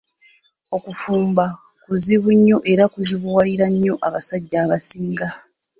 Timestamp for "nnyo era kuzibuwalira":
2.37-3.65